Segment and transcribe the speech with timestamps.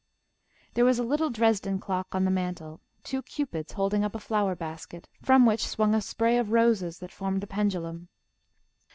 [0.73, 4.55] There was a little Dresden clock on the mantel; two cupids holding up a flower
[4.55, 8.07] basket, from which swung a spray of roses that formed the pendulum.